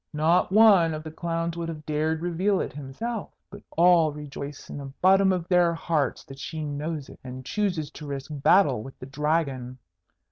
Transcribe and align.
Not 0.13 0.51
one 0.51 0.95
of 0.95 1.03
the 1.03 1.11
clowns 1.11 1.55
would 1.55 1.69
have 1.69 1.85
dared 1.85 2.23
reveal 2.23 2.59
it 2.59 2.73
himself, 2.73 3.29
but 3.51 3.61
all 3.77 4.11
rejoice 4.11 4.67
in 4.67 4.79
the 4.79 4.91
bottom 4.99 5.31
of 5.31 5.47
their 5.47 5.75
hearts 5.75 6.23
that 6.23 6.39
she 6.39 6.65
knows 6.65 7.07
it, 7.07 7.19
and 7.23 7.45
chooses 7.45 7.91
to 7.91 8.07
risk 8.07 8.31
battle 8.33 8.81
with 8.81 8.97
the 8.97 9.05
Dragon. 9.05 9.77